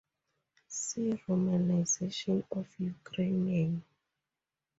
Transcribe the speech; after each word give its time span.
See 0.67 1.13
romanization 1.27 2.43
of 2.57 2.65
Ukrainian. 2.79 3.83